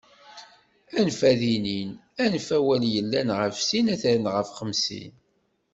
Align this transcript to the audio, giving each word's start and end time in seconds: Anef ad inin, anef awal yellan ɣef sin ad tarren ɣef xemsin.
Anef 0.97 1.19
ad 1.31 1.41
inin, 1.55 1.89
anef 2.23 2.47
awal 2.57 2.83
yellan 2.93 3.29
ɣef 3.39 3.55
sin 3.67 3.87
ad 3.93 3.99
tarren 4.01 4.25
ɣef 4.33 4.47
xemsin. 4.59 5.13